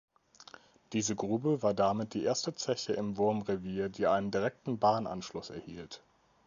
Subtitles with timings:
[0.93, 6.01] Diese Grube war damit die erste Zeche im Wurmrevier, die einen direkten Bahnanschluss erhielt.